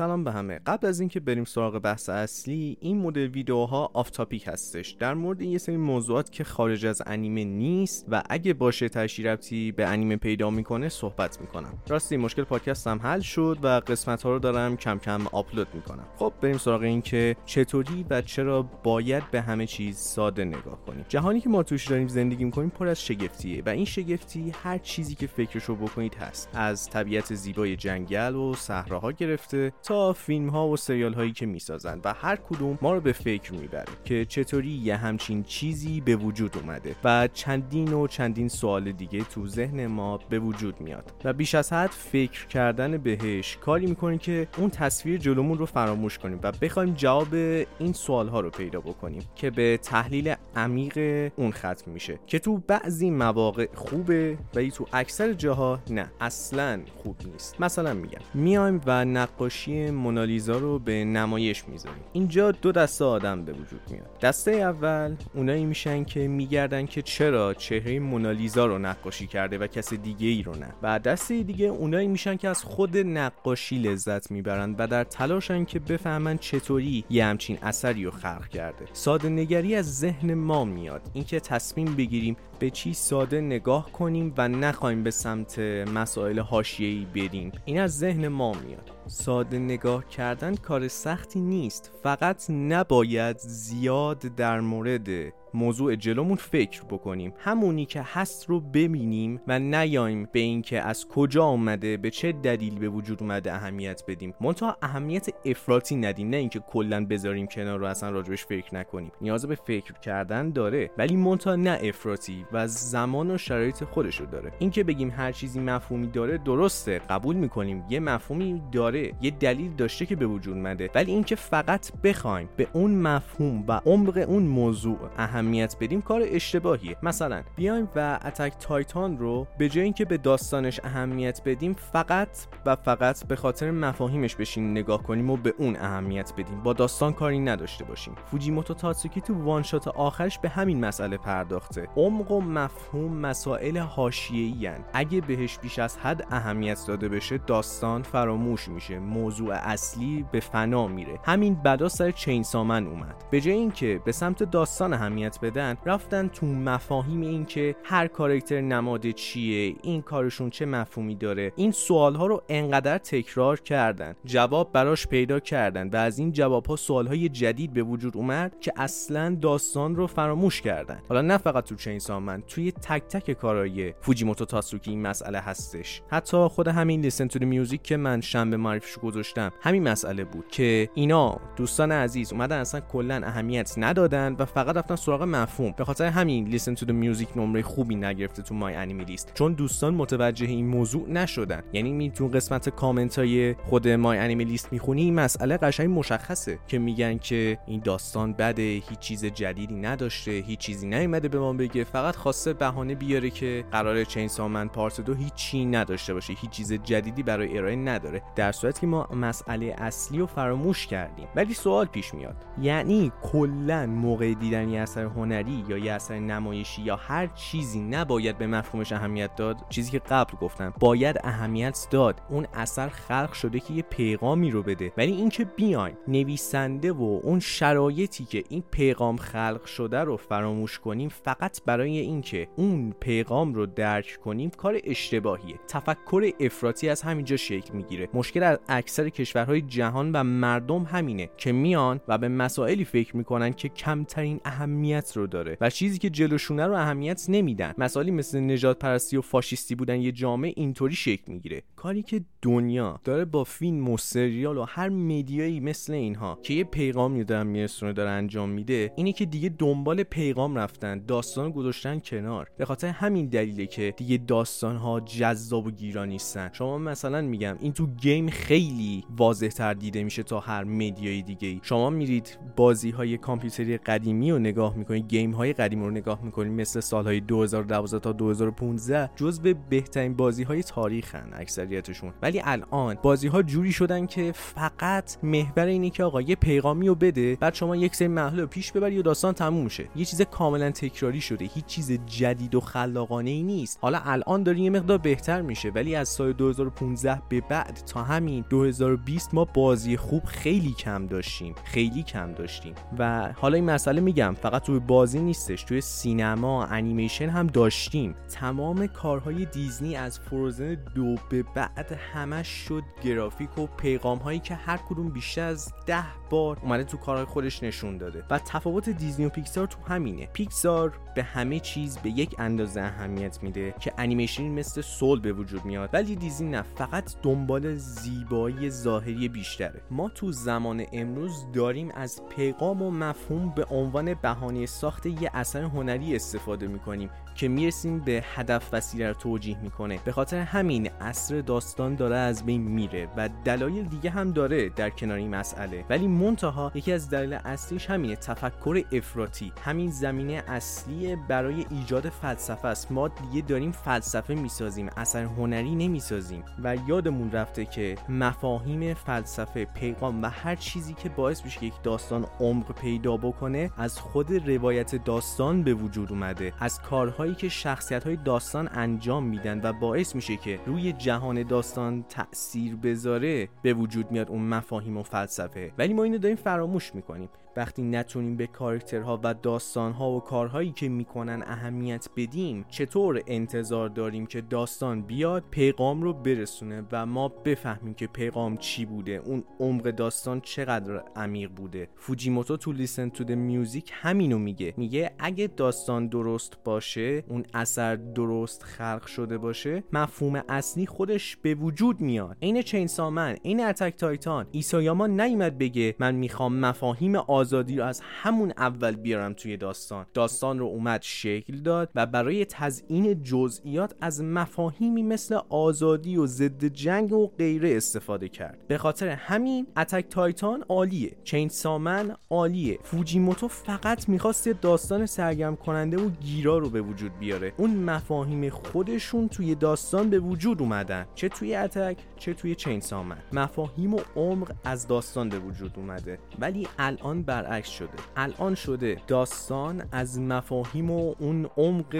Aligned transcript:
سلام 0.00 0.24
به 0.24 0.32
همه. 0.32 0.60
قبل 0.66 0.86
از 0.86 1.00
اینکه 1.00 1.20
بریم 1.20 1.44
سراغ 1.44 1.78
بحث 1.78 2.08
اصلی 2.08 2.76
این 2.80 2.98
مدل 3.02 3.26
ویدیوها 3.26 3.90
off 3.94 4.10
topic 4.10 4.48
هستش. 4.48 4.90
در 4.90 5.14
مورد 5.14 5.42
یه 5.42 5.58
سری 5.58 5.76
موضوعات 5.76 6.32
که 6.32 6.44
خارج 6.44 6.86
از 6.86 7.02
انیمه 7.06 7.44
نیست 7.44 8.06
و 8.10 8.22
اگه 8.30 8.54
باشه 8.54 8.88
تهش 8.88 9.11
یه 9.11 9.22
ربطی 9.22 9.72
به 9.72 9.86
انیمه 9.86 10.16
پیدا 10.16 10.50
می‌کنه 10.50 10.88
صحبت 10.88 11.40
می‌کنم. 11.40 11.72
راستی 11.88 12.16
مشکل 12.16 12.44
پادکستم 12.44 13.00
حل 13.02 13.20
شد 13.20 13.58
و 13.62 13.66
قسمت 13.68 14.22
ها 14.22 14.30
رو 14.32 14.38
دارم 14.38 14.76
کم 14.76 14.98
کم 14.98 15.26
آپلود 15.26 15.68
می‌کنم. 15.74 16.06
خب 16.16 16.32
بریم 16.40 16.58
سراغ 16.58 16.82
این 16.82 17.02
که 17.02 17.36
چطوری 17.44 18.06
و 18.10 18.22
چرا 18.22 18.62
باید 18.62 19.30
به 19.30 19.40
همه 19.40 19.66
چیز 19.66 19.96
ساده 19.96 20.44
نگاه 20.44 20.84
کنیم. 20.86 21.04
جهانی 21.08 21.40
که 21.40 21.48
ما 21.48 21.62
توش 21.62 21.88
داریم 21.88 22.08
زندگی 22.08 22.44
می‌کنیم 22.44 22.68
پر 22.70 22.88
از 22.88 23.04
شگفتیه 23.04 23.62
و 23.66 23.68
این 23.68 23.84
شگفتی 23.84 24.52
هر 24.62 24.78
چیزی 24.78 25.14
که 25.14 25.26
فکرشو 25.26 25.74
بکنید 25.74 26.14
هست. 26.14 26.48
از 26.54 26.90
طبیعت 26.90 27.34
زیبای 27.34 27.76
جنگل 27.76 28.34
و 28.34 28.54
صحراها 28.54 29.12
گرفته 29.12 29.72
تا 29.90 30.12
فیلم 30.12 30.48
ها 30.48 30.68
و 30.68 30.76
سریال 30.76 31.14
هایی 31.14 31.32
که 31.32 31.46
می‌سازن 31.46 32.00
و 32.04 32.14
هر 32.14 32.36
کدوم 32.36 32.78
ما 32.82 32.94
رو 32.94 33.00
به 33.00 33.12
فکر 33.12 33.54
می‌بره 33.54 33.92
که 34.04 34.24
چطوری 34.24 34.68
یه 34.68 34.96
همچین 34.96 35.42
چیزی 35.42 36.00
به 36.00 36.16
وجود 36.16 36.58
اومده 36.58 36.96
و 37.04 37.28
چندین 37.32 37.92
و 37.92 38.06
چندین 38.06 38.48
سوال 38.48 38.92
دیگه 38.92 39.24
تو 39.24 39.46
ذهن 39.46 39.86
ما 39.86 40.18
به 40.28 40.38
وجود 40.38 40.80
میاد 40.80 41.12
و 41.24 41.32
بیش 41.32 41.54
از 41.54 41.72
حد 41.72 41.90
فکر 41.90 42.46
کردن 42.46 42.96
بهش 42.96 43.56
کاری 43.56 43.86
می‌کنیم 43.86 44.18
که 44.18 44.48
اون 44.58 44.70
تصویر 44.70 45.18
جلومون 45.18 45.58
رو 45.58 45.66
فراموش 45.66 46.18
کنیم 46.18 46.40
و 46.42 46.52
بخوایم 46.52 46.94
جواب 46.94 47.34
این 47.34 47.92
سوال 47.92 48.28
ها 48.28 48.40
رو 48.40 48.50
پیدا 48.50 48.80
بکنیم 48.80 49.22
که 49.34 49.50
به 49.50 49.78
تحلیل 49.82 50.34
عمیق 50.56 50.98
اون 51.36 51.50
ختم 51.50 51.90
میشه 51.90 52.18
که 52.26 52.38
تو 52.38 52.58
بعضی 52.58 53.10
مواقع 53.10 53.68
خوبه 53.74 54.38
ولی 54.54 54.70
تو 54.70 54.86
اکثر 54.92 55.32
جاها 55.32 55.80
نه 55.90 56.10
اصلا 56.20 56.80
خوب 57.02 57.16
نیست. 57.32 57.60
مثلا 57.60 57.94
میگم 57.94 58.20
میایم 58.34 58.80
و 58.86 59.04
نقاشی 59.04 59.79
مونالیزا 59.90 60.58
رو 60.58 60.78
به 60.78 61.04
نمایش 61.04 61.64
می‌ذاریم. 61.68 62.02
اینجا 62.12 62.50
دو 62.50 62.72
دسته 62.72 63.04
آدم 63.04 63.44
به 63.44 63.52
وجود 63.52 63.80
میاد. 63.90 64.18
دسته 64.22 64.50
اول 64.50 65.16
اونایی 65.34 65.64
میشن 65.64 66.04
که 66.04 66.28
میگردن 66.28 66.86
که 66.86 67.02
چرا 67.02 67.54
چهره 67.54 67.98
مونالیزا 67.98 68.66
رو 68.66 68.78
نقاشی 68.78 69.26
کرده 69.26 69.58
و 69.58 69.66
کسی 69.66 69.96
دیگه 69.96 70.28
ای 70.28 70.42
رو 70.42 70.56
نه. 70.56 70.74
و 70.82 70.98
دسته 70.98 71.42
دیگه 71.42 71.66
اونایی 71.66 72.08
میشن 72.08 72.36
که 72.36 72.48
از 72.48 72.64
خود 72.64 72.98
نقاشی 72.98 73.78
لذت 73.78 74.30
می‌برن 74.30 74.74
و 74.78 74.86
در 74.86 75.04
تلاشن 75.04 75.64
که 75.64 75.78
بفهمن 75.78 76.38
چطوری 76.38 77.04
یه 77.10 77.24
همچین 77.24 77.58
اثری 77.62 78.04
رو 78.04 78.10
خلق 78.10 78.48
کرده. 78.48 78.84
ساده 78.92 79.28
نگری 79.28 79.74
از 79.74 79.98
ذهن 79.98 80.34
ما 80.34 80.64
میاد. 80.64 81.02
اینکه 81.12 81.40
تصمیم 81.40 81.94
بگیریم 81.96 82.36
به 82.58 82.70
چی 82.70 82.94
ساده 82.94 83.40
نگاه 83.40 83.92
کنیم 83.92 84.34
و 84.36 84.48
نخواهیم 84.48 85.02
به 85.02 85.10
سمت 85.10 85.58
مسائل 85.94 86.38
حاشیه‌ای 86.38 87.06
بریم. 87.14 87.52
این 87.64 87.80
از 87.80 87.98
ذهن 87.98 88.28
ما 88.28 88.52
میاد. 88.52 88.90
ساده 89.06 89.58
نگاه 89.58 90.08
کردن 90.08 90.54
کار 90.54 90.88
سختی 90.88 91.40
نیست. 91.40 91.90
فقط 92.02 92.50
نباید 92.50 93.38
زیاد 93.38 94.18
در 94.18 94.60
مورد 94.60 95.32
موضوع 95.54 95.94
جلومون 95.96 96.36
فکر 96.36 96.82
بکنیم. 96.84 97.32
همونی 97.38 97.86
که 97.86 98.02
هست 98.04 98.48
رو 98.48 98.60
ببینیم 98.60 99.40
و 99.48 99.58
نیایم 99.58 100.28
به 100.32 100.40
اینکه 100.40 100.80
از 100.80 101.08
کجا 101.08 101.44
آمده 101.44 101.96
به 101.96 102.10
چه 102.10 102.32
دلیل 102.32 102.78
به 102.78 102.88
وجود 102.88 103.22
اومده 103.22 103.54
اهمیت 103.54 104.02
بدیم. 104.08 104.34
منتها 104.40 104.76
اهمیت 104.82 105.28
افراطی 105.44 105.96
ندیم 105.96 106.28
نه 106.28 106.36
اینکه 106.36 106.60
کلا 106.60 107.06
بذاریم 107.06 107.46
کنار 107.46 107.78
رو 107.78 107.86
اصلا 107.86 108.10
راجبش 108.10 108.44
فکر 108.44 108.74
نکنیم. 108.74 109.12
نیاز 109.20 109.46
به 109.46 109.54
فکر 109.54 109.92
کردن 109.92 110.50
داره 110.50 110.90
ولی 110.98 111.16
منتها 111.16 111.56
نه 111.56 111.78
افراطی 111.82 112.44
و 112.52 112.66
زمان 112.66 113.30
و 113.30 113.38
شرایط 113.38 113.84
خودش 113.84 114.20
رو 114.20 114.26
داره. 114.26 114.52
اینکه 114.58 114.84
بگیم 114.84 115.10
هر 115.10 115.32
چیزی 115.32 115.60
مفهومی 115.60 116.06
داره 116.06 116.38
درسته. 116.38 116.98
قبول 116.98 117.36
می‌کنیم. 117.36 117.84
یه 117.90 118.00
مفهومی 118.00 118.62
داره 118.72 119.12
یه 119.22 119.30
دلیل 119.30 119.72
داشته 119.76 120.06
که 120.06 120.16
به 120.16 120.26
وجود 120.26 120.56
اومده. 120.56 120.90
ولی 120.94 121.12
اینکه 121.12 121.34
فقط 121.34 121.92
بخوایم 122.04 122.48
به 122.56 122.68
اون 122.72 122.94
مفهوم 122.94 123.64
و 123.68 123.80
عمق 123.86 124.24
اون 124.28 124.42
موضوع 124.42 124.98
اهمیت 125.16 125.39
بدیم 125.80 126.02
کار 126.02 126.22
اشتباهیه. 126.24 126.96
مثلا 127.02 127.42
بیایم 127.56 127.88
و 127.96 128.18
اتک 128.24 128.52
تایتان 128.60 129.18
رو 129.18 129.46
به 129.58 129.68
جای 129.68 129.84
اینکه 129.84 130.04
به 130.04 130.16
داستانش 130.16 130.80
اهمیت 130.84 131.40
بدیم 131.44 131.72
فقط 131.72 132.28
و 132.66 132.76
فقط 132.76 133.26
به 133.26 133.36
خاطر 133.36 133.70
مفاهیمش 133.70 134.36
بشین 134.36 134.70
نگاه 134.70 135.02
کنیم 135.02 135.30
و 135.30 135.36
به 135.36 135.54
اون 135.58 135.76
اهمیت 135.76 136.32
بدیم. 136.32 136.62
با 136.62 136.72
داستان 136.72 137.12
کاری 137.12 137.38
نداشته 137.38 137.84
باشیم. 137.84 138.14
فوجیموتو 138.30 138.74
تاتسوکی 138.74 139.20
تو 139.20 139.44
وان 139.44 139.62
شات 139.62 139.88
آخرش 139.88 140.38
به 140.38 140.48
همین 140.48 140.84
مسئله 140.84 141.16
پرداخته. 141.16 141.88
عمق 141.96 142.30
و 142.30 142.40
مفهوم 142.40 143.16
مسائل 143.16 143.78
حاشیه‌ای 143.78 144.70
اگه 144.92 145.20
بهش 145.20 145.58
بیش 145.58 145.78
از 145.78 145.96
حد 145.96 146.26
اهمیت 146.30 146.84
داده 146.88 147.08
بشه 147.08 147.38
داستان 147.38 148.02
فراموش 148.02 148.68
میشه. 148.68 148.98
موضوع 148.98 149.54
اصلی 149.54 150.24
به 150.32 150.40
فنا 150.40 150.86
میره. 150.86 151.18
همین 151.24 151.54
بدا 151.54 151.88
سر 151.88 152.10
چینسامن 152.10 152.86
اومد. 152.86 153.24
به 153.30 153.40
جای 153.40 153.54
اینکه 153.54 154.00
به 154.04 154.12
سمت 154.12 154.42
داستان 154.42 154.92
اهمیت 154.92 155.29
بدن 155.38 155.76
رفتن 155.86 156.28
تو 156.28 156.46
مفاهیم 156.46 157.20
اینکه 157.20 157.76
هر 157.84 158.06
کارکتر 158.06 158.60
نماد 158.60 159.10
چیه 159.10 159.76
این 159.82 160.02
کارشون 160.02 160.50
چه 160.50 160.66
مفهومی 160.66 161.14
داره. 161.14 161.52
این 161.56 161.72
سوال 161.72 162.14
ها 162.14 162.26
رو 162.26 162.42
انقدر 162.48 162.98
تکرار 162.98 163.60
کردن 163.60 164.14
جواب 164.24 164.72
براش 164.72 165.06
پیدا 165.06 165.40
کردن 165.40 165.88
و 165.88 165.96
از 165.96 166.18
این 166.18 166.32
جواب 166.32 166.66
ها 166.66 166.76
سوال 166.76 167.06
های 167.06 167.28
جدید 167.28 167.72
به 167.72 167.82
وجود 167.82 168.16
اومد 168.16 168.56
که 168.60 168.72
اصلا 168.76 169.36
داستان 169.42 169.96
رو 169.96 170.06
فراموش 170.06 170.62
کردن. 170.62 171.00
حالا 171.08 171.20
نه 171.20 171.38
فقط 171.38 171.64
تو 171.64 171.74
چینسامن 171.74 172.42
توی 172.48 172.72
تک 172.72 173.02
تک 173.02 173.32
کارهای 173.32 173.94
فوجیموتو 174.00 174.44
تاسوکی 174.44 174.90
این 174.90 175.02
مسئله 175.02 175.38
هستش. 175.38 176.02
حتی 176.08 176.36
خود 176.36 176.68
همین 176.68 177.00
لیسن 177.00 177.26
تو 177.28 177.38
میوزیک 177.46 177.82
که 177.82 177.96
من 177.96 178.20
شنبه 178.20 178.56
معرفیش 178.56 178.98
گذاشتم 178.98 179.52
همین 179.60 179.88
مسئله 179.88 180.24
بود 180.24 180.48
که 180.48 180.90
اینا 180.94 181.40
دوستان 181.56 181.92
عزیز 181.92 182.32
اومدن 182.32 182.58
اصلا 182.58 182.80
کلا 182.80 183.20
اهمیت 183.24 183.74
ندادن 183.76 184.36
و 184.38 184.44
فقط 184.44 184.76
رفتن 184.76 184.96
سراغ 184.96 185.19
مفهوم. 185.24 185.74
به 185.76 185.84
خاطر 185.84 186.06
همین 186.06 186.44
لیسن 186.44 186.74
تو 186.74 186.92
میوزیک 186.92 187.28
نمره 187.36 187.62
خوبی 187.62 187.94
نگرفته 187.94 188.42
تو 188.42 188.54
مای 188.54 188.74
انیمی 188.74 189.04
لیست 189.04 189.32
چون 189.34 189.52
دوستان 189.52 189.94
متوجه 189.94 190.46
این 190.46 190.66
موضوع 190.66 191.10
نشدن. 191.10 191.62
یعنی 191.72 191.92
می 191.92 192.10
تو 192.10 192.28
قسمت 192.28 192.68
کامنت 192.68 193.18
های 193.18 193.54
خود 193.54 193.88
مای 193.88 194.18
انیمی 194.18 194.44
لیست 194.44 194.72
می‌خونی 194.72 195.02
این 195.02 195.14
مسئله 195.14 195.56
قشنگ 195.56 195.98
مشخصه 195.98 196.58
که 196.66 196.78
میگن 196.78 197.18
که 197.18 197.58
این 197.66 197.80
داستان 197.84 198.32
بده 198.32 198.62
هیچ 198.62 198.98
چیز 198.98 199.24
جدیدی 199.24 199.74
نداشته 199.74 200.30
هیچ 200.30 200.58
چیزی 200.58 200.86
نیومده 200.86 201.28
به 201.28 201.38
ما 201.38 201.52
بگه. 201.52 201.84
فقط 201.84 202.16
خواسته 202.16 202.52
بهانه 202.52 202.94
بیاره 202.94 203.30
که 203.30 203.64
قرار 203.72 204.04
چینسامن 204.04 204.68
پارت 204.68 205.00
دو 205.00 205.14
هیچی 205.14 205.64
نداشته 205.64 206.14
باشه 206.14 206.32
هیچ 206.32 206.50
چیز 206.50 206.72
جدیدی 206.72 207.22
برای 207.22 207.58
ارائه 207.58 207.76
نداره. 207.76 208.22
در 208.36 208.52
صورتی 208.52 208.80
که 208.80 208.86
ما 208.86 209.08
مسئله 209.14 209.74
اصلی 209.78 210.18
رو 210.18 210.26
فراموش 210.26 210.86
کردیم. 210.86 211.28
ولی 211.36 211.54
سوال 211.54 211.86
پیش 211.86 212.14
میاد. 212.14 212.36
یعنی 212.62 213.12
کلا 213.22 213.86
موقع 213.86 214.34
دیدن 214.34 214.74
اثر 214.74 215.04
هنری 215.16 215.64
یا 215.68 215.78
یه 215.78 215.92
اثر 215.92 216.18
نمایشی 216.18 216.82
یا 216.82 216.96
هر 216.96 217.26
چیزی 217.26 217.80
نباید 217.80 218.38
به 218.38 218.46
مفهومش 218.46 218.92
اهمیت 218.92 219.36
داد 219.36 219.56
چیزی 219.68 219.90
که 219.90 219.98
قبل 219.98 220.36
گفتم 220.36 220.74
باید 220.80 221.16
اهمیت 221.24 221.86
داد. 221.90 222.20
اون 222.28 222.46
اثر 222.54 222.88
خلق 222.88 223.32
شده 223.32 223.60
که 223.60 223.74
یه 223.74 223.82
پیغامی 223.82 224.50
رو 224.50 224.62
بده. 224.62 224.92
ولی 224.96 225.12
اینکه 225.12 225.44
بیایم 225.44 225.96
نویسنده 226.08 226.92
و 226.92 227.20
اون 227.22 227.40
شرایطی 227.40 228.24
که 228.24 228.44
این 228.48 228.62
پیغام 228.70 229.16
خلق 229.16 229.64
شده 229.64 229.98
رو 230.00 230.16
فراموش 230.16 230.78
کنیم 230.78 231.08
فقط 231.08 231.64
برای 231.64 231.98
اینکه 231.98 232.48
اون 232.56 232.94
پیغام 233.00 233.54
رو 233.54 233.66
درک 233.66 234.18
کنیم 234.24 234.50
کار 234.50 234.78
اشتباهیه. 234.84 235.54
تفکر 235.68 236.30
افراطی 236.40 236.88
از 236.88 237.02
همینجا 237.02 237.36
شکل 237.36 237.74
می‌گیره. 237.74 238.08
مشکل 238.14 238.42
از 238.42 238.58
اکثر 238.68 239.08
کشورهای 239.08 239.60
جهان 239.60 240.12
و 240.12 240.22
مردم 240.24 240.82
همینه 240.82 241.30
که 241.36 241.52
میان 241.52 242.00
و 242.08 242.18
به 242.18 242.28
مسائلی 242.28 242.84
فکر 242.84 243.16
می‌کنن 243.16 243.52
که 243.52 243.68
کمترین 243.68 244.40
اهمیت 244.44 244.99
رو 245.14 245.26
داره 245.26 245.56
و 245.60 245.70
چیزی 245.70 245.98
که 245.98 246.10
جلوشونه 246.10 246.66
رو 246.66 246.74
اهمیت 246.74 247.26
نمیدن. 247.28 247.74
مسائلی 247.78 248.10
مثل 248.10 248.40
نژاد 248.40 248.78
پرستی 248.78 249.16
و 249.16 249.20
فاشیستی 249.20 249.74
بودن 249.74 250.00
یه 250.00 250.12
جامعه 250.12 250.52
اینطوری 250.56 250.94
شکل 250.94 251.32
می‌گیره. 251.32 251.62
کاری 251.76 252.02
که 252.02 252.20
دنیا 252.42 253.00
داره 253.04 253.24
با 253.24 253.44
فیلم 253.44 253.88
و 253.88 253.96
سریال 253.96 254.58
و 254.58 254.64
هر 254.68 254.88
media 254.88 255.39
یی 255.39 255.60
مثل 255.60 255.92
اینها 255.92 256.38
که 256.42 256.54
یه 256.54 256.64
پیغامی 256.64 257.24
دارن 257.24 257.46
میرسونه 257.46 257.92
داره 257.92 258.10
انجام 258.10 258.50
میده 258.50 258.92
اینه 258.96 259.12
که 259.12 259.24
دیگه 259.24 259.48
دنبال 259.48 260.02
پیغام 260.02 260.56
رفتن 260.56 261.04
داستان 261.06 261.50
گذاشتن 261.50 261.98
کنار. 261.98 262.50
به 262.58 262.64
خاطر 262.64 262.88
همین 262.88 263.26
دلیله 263.26 263.66
که 263.66 263.94
دیگه 263.96 264.16
داستان 264.16 264.76
ها 264.76 265.00
جذاب 265.00 265.66
و 265.66 265.70
گیرا 265.70 266.04
نیستن. 266.04 266.50
شما 266.52 266.78
مثلا 266.78 267.20
میگم 267.20 267.56
این 267.60 267.72
تو 267.72 267.86
game 267.86 268.28
خیلی 268.28 269.04
واضح 269.16 269.48
تر 269.48 269.74
دیده 269.74 270.04
میشه 270.04 270.22
تا 270.22 270.40
هر 270.40 270.64
media 270.64 271.12
ی 271.12 271.22
دیگه 271.22 271.60
شما 271.62 271.90
میرید 271.90 272.38
بازی 272.56 272.90
های 272.90 273.18
کامپیوتری 273.18 273.76
قدیمی 273.76 274.30
رو 274.30 274.38
نگاه 274.38 274.76
می‌کنید. 274.76 274.89
game 274.98 275.30
های 275.30 275.52
قدیمی 275.52 275.84
رو 275.84 275.90
نگاه 275.90 276.18
می‌کنید 276.22 276.52
مثل 276.52 276.80
سالهای 276.80 277.20
2012 277.20 277.98
تا 277.98 278.12
2015 278.12 279.10
جزو 279.16 279.54
بهترین 279.70 280.14
بازی 280.14 280.42
های 280.42 280.62
تاریخن 280.62 281.30
اکثریتشون. 281.32 282.12
ولی 282.22 282.42
الان 282.44 282.98
بازی 283.02 283.28
ها 283.28 283.42
جوری 283.42 283.72
شدن 283.72 284.06
که 284.06 284.32
فقط 284.34 285.16
محور 285.22 285.66
اینه 285.66 285.90
که 285.90 286.04
آقا 286.04 286.20
یه 286.20 286.36
پیغامی 286.36 286.88
رو 286.88 286.94
بده 286.94 287.36
بعد 287.40 287.54
شما 287.54 287.76
یک 287.76 287.96
سری 287.96 288.08
مرحله 288.08 288.40
رو 288.40 288.46
پیش 288.46 288.72
ببری 288.72 288.98
و 288.98 289.02
داستان 289.02 289.34
تموم 289.34 289.68
شه. 289.68 289.88
یه 289.96 290.04
چیز 290.04 290.22
کاملا 290.22 290.70
تکراری 290.70 291.20
شده. 291.20 291.44
هیچ 291.44 291.66
چیز 291.66 291.92
جدید 292.06 292.54
و 292.54 292.60
خلاقانه 292.60 293.30
ای 293.30 293.42
نیست. 293.42 293.78
حالا 293.82 294.00
الان 294.04 294.42
داره 294.42 294.60
یه 294.60 294.70
مقدار 294.70 294.98
بهتر 294.98 295.42
میشه 295.42 295.70
ولی 295.70 295.94
از 295.94 296.08
سال 296.08 296.32
2015 296.32 297.22
به 297.28 297.40
بعد 297.40 297.82
تا 297.86 298.02
همین 298.02 298.44
2020 298.50 299.34
ما 299.34 299.44
بازی 299.44 299.96
خوب 299.96 300.24
خیلی 300.24 300.72
کم 300.72 301.06
داشتیم. 301.06 301.54
خیلی 301.64 302.02
کم 302.02 302.32
داشتیم. 302.32 302.74
و 302.98 303.32
حالا 303.36 303.54
این 303.54 303.64
مسئله 303.64 304.00
میگم 304.00 304.34
فقط 304.42 304.62
توی 304.70 304.78
بازی 304.78 305.20
نیستش 305.20 305.62
توی 305.62 305.80
سینما 305.80 306.64
انیمیشن 306.64 307.28
هم 307.28 307.46
داشتیم. 307.46 308.14
تمام 308.28 308.86
کارهای 308.86 309.44
دیزنی 309.44 309.96
از 309.96 310.18
فروزن 310.18 310.74
دو 310.94 311.16
به 311.30 311.42
بعد 311.42 311.92
همش 311.92 312.48
شد 312.48 312.82
گرافیک 313.04 313.58
و 313.58 313.66
پیغام 313.66 314.18
هایی 314.18 314.38
که 314.38 314.54
هر 314.54 314.76
کدوم 314.76 315.08
بیشتر 315.08 315.44
از 315.44 315.72
ده 315.86 316.04
بار 316.30 316.58
اومده 316.62 316.84
تو 316.84 316.96
کارهای 316.96 317.24
خودش 317.24 317.62
نشون 317.62 317.98
داده. 317.98 318.24
و 318.30 318.38
تفاوت 318.38 318.88
دیزنی 318.88 319.26
و 319.26 319.28
پیکسار 319.28 319.66
تو 319.66 319.78
همینه. 319.88 320.26
پیکسار 320.26 320.92
به 321.14 321.22
همه 321.22 321.60
چیز 321.60 321.98
به 321.98 322.10
یک 322.10 322.34
اندازه 322.38 322.80
اهمیت 322.80 323.42
میده 323.42 323.74
که 323.80 323.92
انیمیشنی 323.98 324.48
مثل 324.48 324.80
سول 324.80 325.20
به 325.20 325.32
وجود 325.32 325.64
میاد 325.64 325.90
ولی 325.92 326.16
دیزنی 326.16 326.50
نه 326.50 326.62
فقط 326.62 327.14
دنبال 327.22 327.74
زیبایی 327.74 328.70
ظاهری 328.70 329.28
بیشتره. 329.28 329.82
ما 329.90 330.08
تو 330.08 330.32
زمان 330.32 330.84
امروز 330.92 331.46
داریم 331.52 331.90
از 331.94 332.22
پیغام 332.36 332.82
و 332.82 332.90
مفهوم 332.90 333.52
به 333.56 333.64
عنوان 333.64 334.14
بهانه 334.14 334.59
ساخت 334.66 335.06
یه 335.06 335.30
اثر 335.34 335.62
هنری 335.62 336.16
استفاده 336.16 336.66
می‌کنیم 336.66 337.10
که 337.34 337.48
می‌رسیم 337.48 337.98
به 337.98 338.24
هدف 338.34 338.68
وسیله 338.72 339.08
رو 339.08 339.14
توجیه 339.14 339.62
می‌کنه. 339.62 340.00
به 340.04 340.12
خاطر 340.12 340.38
همین 340.38 340.90
اصر 341.00 341.40
داستان 341.40 341.94
داره 341.94 342.16
از 342.16 342.46
بین 342.46 342.62
میره 342.62 343.08
و 343.16 343.28
دلایل 343.44 343.84
دیگه 343.84 344.10
هم 344.10 344.32
داره 344.32 344.68
در 344.68 344.90
کنار 344.90 345.16
این 345.16 345.34
مسئله. 345.34 345.84
ولی 345.90 346.08
منتها 346.08 346.72
یکی 346.74 346.92
از 346.92 347.10
دلایل 347.10 347.32
اصلیش 347.32 347.90
همینه 347.90 348.16
تفکر 348.16 348.82
افراطی. 348.92 349.52
همین 349.64 349.90
زمینه 349.90 350.42
اصلی 350.48 351.16
برای 351.16 351.66
ایجاد 351.70 352.08
فلسفه 352.08 352.68
است. 352.68 352.92
ما 352.92 353.08
دیگه 353.08 353.46
داریم 353.46 353.72
فلسفه 353.72 354.34
می‌سازیم 354.34 354.88
اثر 354.96 355.24
هنری 355.24 355.74
نمی‌سازیم. 355.74 356.44
و 356.64 356.76
یادمون 356.86 357.32
رفته 357.32 357.64
که 357.64 357.94
مفاهیم 358.08 358.94
فلسفه 358.94 359.64
پیغام 359.64 360.22
و 360.22 360.26
هر 360.26 360.56
چیزی 360.56 360.94
که 360.94 361.08
باعث 361.08 361.44
میشه 361.44 361.64
یک 361.64 361.74
داستان 361.82 362.26
عمق 362.40 362.74
پیدا 362.74 363.16
بکنه 363.16 363.70
از 363.76 363.98
خود 363.98 364.32
روایت 364.50 365.04
داستان 365.04 365.62
به 365.62 365.74
وجود 365.74 366.12
اومده. 366.12 366.52
از 366.60 366.82
کارهایی 366.82 367.34
که 367.34 367.48
شخصیت 367.48 368.04
های 368.04 368.16
داستان 368.16 368.68
انجام 368.72 369.24
میدن 369.24 369.60
و 369.64 369.72
باعث 369.72 370.14
میشه 370.14 370.36
که 370.36 370.60
روی 370.66 370.92
جهان 370.92 371.42
داستان 371.42 372.04
تاثیر 372.08 372.76
بذاره 372.76 373.48
به 373.62 373.74
وجود 373.74 374.10
میاد 374.10 374.28
اون 374.28 374.42
مفاهیم 374.42 374.96
و 374.96 375.02
فلسفه. 375.02 375.72
ولی 375.78 375.94
ما 375.94 376.04
اینو 376.04 376.18
داریم 376.18 376.36
فراموش 376.36 376.94
می‌کنیم. 376.94 377.28
وقتی 377.56 377.82
نتونیم 377.82 378.36
به 378.36 378.46
کارکترها 378.46 379.20
و 379.22 379.34
داستانها 379.34 380.10
و 380.10 380.20
کارهایی 380.20 380.70
که 380.70 380.88
می‌کنن 380.88 381.42
اهمیت 381.46 382.08
بدیم 382.16 382.64
چطور 382.68 383.22
انتظار 383.26 383.88
داریم 383.88 384.26
که 384.26 384.40
داستان 384.40 385.02
بیاد 385.02 385.44
پیغام 385.50 386.02
رو 386.02 386.12
برسونه 386.12 386.82
و 386.92 387.06
ما 387.06 387.28
بفهمیم 387.28 387.94
که 387.94 388.06
پیغام 388.06 388.56
چی 388.56 388.84
بوده؟ 388.84 389.12
اون 389.12 389.44
عمق 389.60 389.90
داستان 389.90 390.40
چقدر 390.40 391.02
عمیق 391.16 391.50
بوده؟ 391.50 391.88
فوجیموتو 391.96 392.56
تو 392.56 392.72
لیسن 392.72 393.08
تو 393.08 393.24
میوزیک 393.24 393.92
همینو 393.94 394.38
میگه. 394.38 394.74
میگه 394.76 395.10
اگه 395.18 395.46
داستان 395.46 396.06
درست 396.06 396.58
باشه 396.64 397.24
اون 397.28 397.44
اثر 397.54 397.96
درست 397.96 398.62
خلق 398.62 399.06
شده 399.06 399.38
باشه 399.38 399.84
مفهوم 399.92 400.42
اصلی 400.48 400.86
خودش 400.86 401.36
به 401.36 401.54
وجود 401.54 402.00
میاد. 402.00 402.36
عین 402.42 402.62
چینسامن 402.62 403.36
این 403.42 403.64
اتک 403.64 403.96
تایتان. 403.96 404.46
ایسایاما 404.50 405.06
نیومد 405.06 405.58
بگه 405.58 405.94
من 405.98 406.14
می‌خوام 406.14 406.56
مفاهیم 406.56 407.16
آزادی 407.40 407.76
رو 407.76 407.84
از 407.84 408.00
همون 408.04 408.52
اول 408.56 408.96
بیارم 408.96 409.32
توی 409.32 409.56
داستان. 409.56 410.06
داستان 410.14 410.58
رو 410.58 410.66
اومد 410.66 411.02
شکل 411.02 411.56
داد 411.56 411.90
و 411.94 412.06
برای 412.06 412.44
تزیین 412.44 413.22
جزئیات 413.22 413.94
از 414.00 414.22
مفاهیمی 414.22 415.02
مثل 415.02 415.38
آزادی 415.48 416.16
و 416.16 416.26
ضد 416.26 416.64
جنگ 416.64 417.12
و 417.12 417.26
غیره 417.26 417.76
استفاده 417.76 418.28
کرد. 418.28 418.58
به 418.68 418.78
خاطر 418.78 419.08
همین 419.08 419.66
اتک 419.76 420.06
تایتان 420.10 420.64
عالیه. 420.68 421.16
چین 421.24 421.48
سامن 421.48 422.16
عالیه. 422.30 422.78
فوجیموتو 422.82 423.48
فقط 423.48 424.08
می‌خواست 424.08 424.48
داستان 424.48 425.06
سرگرم 425.06 425.56
کننده 425.56 425.96
و 425.96 426.10
گیرا 426.10 426.58
رو 426.58 426.70
به 426.70 426.82
وجود 426.82 427.18
بیاره. 427.18 427.52
اون 427.56 427.76
مفاهیم 427.76 428.50
خودشون 428.50 429.28
توی 429.28 429.54
داستان 429.54 430.10
به 430.10 430.18
وجود 430.18 430.62
اومدن. 430.62 431.06
چه 431.14 431.28
توی 431.28 431.54
اتک 431.54 431.96
چه 432.18 432.34
توی 432.34 432.54
چین 432.54 432.80
سامن 432.80 433.18
مفاهیم 433.32 433.94
و 433.94 434.00
عمق 434.16 434.52
از 434.64 434.86
داستان 434.88 435.28
به 435.28 435.38
وجود 435.38 435.72
اومده. 435.76 436.18
ولی 436.38 436.68
الان 436.78 437.22
برعکس 437.30 437.68
شده. 437.68 437.88
الان 438.16 438.54
شده. 438.54 439.00
داستان 439.06 439.82
از 439.92 440.20
مفاهیم 440.20 440.90
و 440.90 441.14
اون 441.18 441.50
عمق 441.56 441.96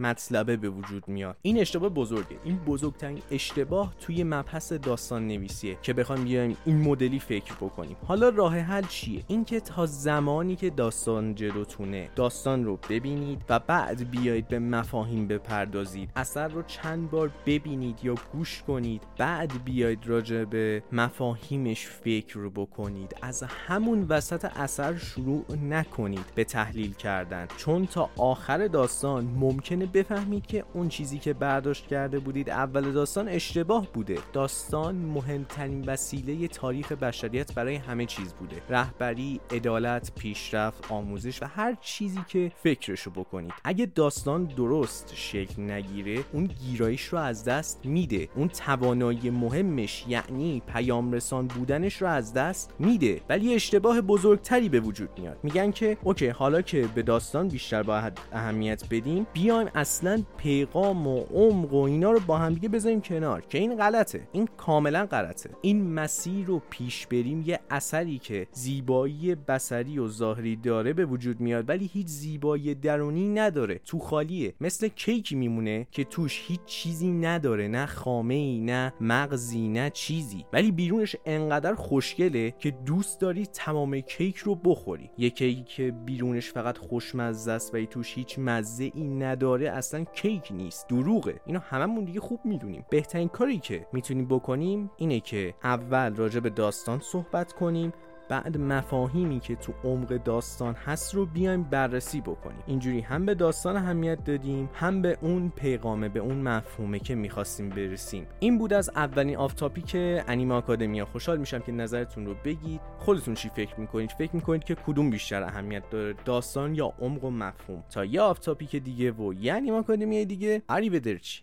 مطلبه 0.00 0.56
به 0.56 0.68
وجود 0.68 1.08
میاد. 1.08 1.36
این 1.42 1.58
اشتباه 1.58 1.88
بزرگه. 1.88 2.36
این 2.44 2.56
بزرگترین 2.56 3.22
اشتباه 3.30 3.94
توی 4.00 4.24
مبحث 4.24 4.72
داستان 4.72 5.26
نویسیه 5.26 5.78
که 5.82 5.92
بخوایم 5.92 6.24
بیایم 6.24 6.56
این 6.64 6.80
مدلی 6.80 7.18
فکر 7.18 7.54
بکنیم. 7.54 7.96
حالا 8.06 8.28
راه 8.28 8.58
حل 8.58 8.82
چیه؟ 8.82 9.24
اینکه 9.28 9.60
تا 9.60 9.86
زمانی 9.86 10.56
که 10.56 10.70
داستان 10.70 11.34
جلوتونه 11.34 12.10
داستان 12.16 12.64
رو 12.64 12.78
ببینید 12.90 13.42
و 13.48 13.58
بعد 13.58 14.10
بیایید 14.10 14.48
به 14.48 14.58
مفاهیم 14.58 15.28
بپردازید. 15.28 16.10
اثر 16.16 16.48
رو 16.48 16.62
چند 16.62 17.10
بار 17.10 17.30
ببینید 17.46 17.98
یا 18.02 18.14
گوش 18.32 18.62
کنید. 18.62 19.02
بعد 19.18 19.64
بیایید 19.64 20.06
راجع 20.06 20.44
به 20.44 20.82
مفاهیمش 20.92 21.86
فکر 21.86 22.38
رو 22.38 22.50
بکنید. 22.50 23.16
از 23.22 23.42
همون 23.42 24.06
وسط 24.08 24.50
شروع 24.80 25.44
نکنید 25.68 26.32
به 26.34 26.44
تحلیل 26.44 26.92
کردن. 26.92 27.48
چون 27.56 27.86
تا 27.86 28.10
آخر 28.16 28.66
داستان 28.68 29.24
ممکنه 29.24 29.86
بفهمید 29.86 30.46
که 30.46 30.64
اون 30.74 30.88
چیزی 30.88 31.18
که 31.18 31.32
برداشت 31.32 31.86
کرده 31.86 32.18
بودید 32.18 32.50
اول 32.50 32.92
داستان 32.92 33.28
اشتباه 33.28 33.86
بوده. 33.92 34.18
داستان 34.32 34.94
مهمترین 34.94 35.84
وسیله 35.84 36.48
تاریخ 36.48 36.92
بشریت 36.92 37.54
برای 37.54 37.76
همه 37.76 38.06
چیز 38.06 38.34
بوده. 38.34 38.62
رهبری 38.68 39.40
عدالت 39.50 40.12
پیشرفت 40.14 40.92
آموزش 40.92 41.42
و 41.42 41.46
هر 41.46 41.76
چیزی 41.80 42.20
که 42.28 42.52
فکرشو 42.62 43.10
بکنید. 43.10 43.52
اگه 43.64 43.86
داستان 43.86 44.44
درست 44.44 45.12
شکل 45.14 45.62
نگیره 45.62 46.24
اون 46.32 46.44
گیرایش 46.44 47.04
رو 47.04 47.18
از 47.18 47.44
دست 47.44 47.86
میده. 47.86 48.28
اون 48.34 48.48
توانایی 48.48 49.30
مهمش 49.30 50.04
یعنی 50.08 50.62
پیام 50.66 51.12
رسان 51.12 51.46
بودنش 51.46 52.02
رو 52.02 52.08
از 52.08 52.34
دست 52.34 52.74
میده. 52.78 53.20
ولی 53.28 53.54
اشتباه 53.54 54.00
بزرگتری 54.00 54.61
به 54.68 54.80
وجود 54.80 55.08
میاد. 55.18 55.38
میگن 55.42 55.70
که 55.70 55.96
اوکی 56.02 56.28
حالا 56.28 56.62
که 56.62 56.88
به 56.94 57.02
داستان 57.02 57.48
بیشتر 57.48 57.82
باید 57.82 58.18
اهمیت 58.32 58.84
بدیم 58.90 59.26
بیایم 59.32 59.68
اصلا 59.74 60.22
پیغام 60.36 61.06
و 61.06 61.20
عمق 61.20 61.72
و 61.72 61.82
اینا 61.82 62.10
رو 62.10 62.20
با 62.20 62.38
هم 62.38 62.54
دیگه 62.54 62.68
بذاریم 62.68 63.00
کنار 63.00 63.40
که 63.40 63.58
این 63.58 63.76
غلطه. 63.76 64.28
این 64.32 64.48
کاملا 64.56 65.06
غلطه. 65.06 65.50
این 65.60 65.92
مسیر 65.92 66.46
رو 66.46 66.62
پیش 66.70 67.06
بریم 67.06 67.42
یه 67.46 67.60
اثری 67.70 68.18
که 68.18 68.46
زیبایی 68.52 69.34
بسری 69.34 69.98
و 69.98 70.08
ظاهری 70.08 70.56
داره 70.56 70.92
به 70.92 71.04
وجود 71.04 71.40
میاد 71.40 71.68
ولی 71.68 71.90
هیچ 71.92 72.06
زیبایی 72.06 72.74
درونی 72.74 73.28
نداره 73.28 73.80
تو 73.84 73.98
خالیه. 73.98 74.54
مثل 74.60 74.88
کیکی 74.88 75.34
میمونه 75.34 75.86
که 75.90 76.04
توش 76.04 76.42
هیچ 76.46 76.60
چیزی 76.66 77.12
نداره 77.12 77.68
نه 77.68 77.86
خامه 77.86 78.34
ای 78.34 78.60
نه 78.60 78.92
مغزی 79.00 79.68
نه 79.68 79.90
چیزی. 79.90 80.44
ولی 80.52 80.70
بیرونش 80.70 81.16
انقدر 81.26 81.74
خوشگله 81.74 82.54
که 82.58 82.70
دوست 82.70 83.20
داری 83.20 83.46
تمام 83.46 84.00
کیک 84.00 84.36
رو 84.36 84.51
بخوری. 84.54 85.10
یه 85.18 85.30
کیک 85.30 85.66
که 85.66 85.90
بیرونش 85.90 86.52
فقط 86.52 86.78
خوشمزه 86.78 87.52
است 87.52 87.74
و 87.74 87.84
توش 87.84 88.14
هیچ 88.14 88.38
مزه 88.38 88.90
ای 88.94 89.04
نداره 89.04 89.70
اصلا 89.70 90.04
کیک 90.04 90.48
نیست. 90.50 90.88
دروغه. 90.88 91.40
اینو 91.46 91.58
هممون 91.58 92.04
دیگه 92.04 92.20
خوب 92.20 92.40
می‌دونیم. 92.44 92.84
بهترین 92.90 93.28
کاری 93.28 93.58
که 93.58 93.86
می‌تونیم 93.92 94.28
بکنیم 94.28 94.90
اینه 94.96 95.20
که 95.20 95.54
اول 95.64 96.14
راجع 96.14 96.40
به 96.40 96.50
داستان 96.50 96.98
صحبت 96.98 97.52
کنیم. 97.52 97.92
بعد 98.32 98.56
مفاهیمی 98.56 99.40
که 99.40 99.56
تو 99.56 99.72
عمق 99.84 100.08
داستان 100.08 100.74
هست 100.74 101.14
رو 101.14 101.26
بیایم 101.26 101.62
بررسی 101.62 102.20
بکنیم. 102.20 102.62
اینجوری 102.66 103.00
هم 103.00 103.26
به 103.26 103.34
داستان 103.34 103.76
اهمیت 103.76 104.24
دادیم 104.24 104.70
هم 104.74 105.02
به 105.02 105.18
اون 105.20 105.52
پیغامه 105.56 106.08
به 106.08 106.20
اون 106.20 106.42
مفهومه 106.42 106.98
که 106.98 107.14
می‌خواستیم 107.14 107.68
برسیم. 107.68 108.26
این 108.40 108.58
بود 108.58 108.72
از 108.72 108.90
اولین 108.96 109.36
off 109.36 109.54
topic 109.54 109.90
انیمه 110.28 110.54
آکادمیا 110.54 111.04
خوشحال 111.04 111.38
میشم 111.38 111.58
که 111.58 111.72
نظرتون 111.72 112.26
رو 112.26 112.34
بگید. 112.44 112.80
خودتون 112.98 113.34
چی 113.34 113.48
فکر 113.48 113.80
می‌کنید؟ 113.80 114.10
فکر 114.10 114.36
می‌کنید 114.36 114.64
که 114.64 114.74
کدوم 114.74 115.10
بیشتر 115.10 115.42
اهمیت 115.42 115.90
داره 115.90 116.14
داستان 116.24 116.74
یا 116.74 116.92
عمق 117.00 117.24
و 117.24 117.30
مفهوم؟ 117.30 117.84
تا 117.90 118.04
یه 118.04 118.20
off 118.20 118.38
topic 118.38 118.76
دیگه 118.76 119.12
و 119.12 119.34
یه 119.34 119.52
انیمه 119.52 119.76
آکادمیا 119.76 120.24
دیگه 120.24 120.62
بدرچی. 120.68 121.40